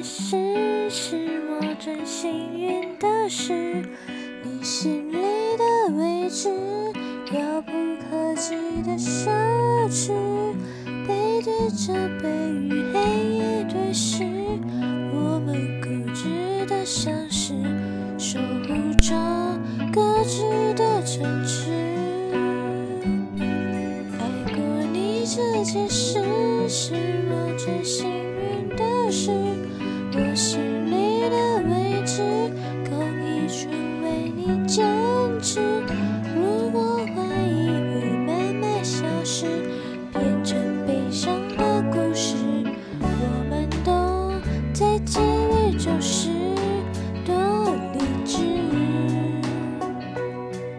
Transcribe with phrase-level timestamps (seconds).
[0.00, 1.16] 件事是
[1.50, 3.84] 我最幸运的事，
[4.42, 5.18] 你心里
[5.58, 6.48] 的位置，
[7.34, 7.70] 遥不
[8.08, 9.28] 可及的奢
[9.90, 10.14] 侈，
[11.06, 11.92] 背对着
[12.22, 13.00] 背与黑
[13.36, 14.24] 夜对视，
[15.12, 17.52] 我们固执的相识，
[18.16, 19.14] 守护着
[19.92, 21.72] 各自的城池。
[24.18, 24.24] 爱
[24.54, 26.22] 过你这件事
[26.66, 26.94] 是
[27.28, 29.30] 我最幸运的事，
[30.12, 30.60] 我心
[30.90, 31.36] 里的
[31.68, 32.22] 位置，
[32.84, 33.70] 够一寸
[34.02, 34.84] 为你坚
[35.40, 35.60] 持。
[36.34, 39.46] 如果怀疑会慢慢消失，
[40.12, 42.34] 变成悲伤的故事，
[43.00, 43.06] 我
[43.48, 44.32] 们都
[44.72, 46.49] 在结尾就是。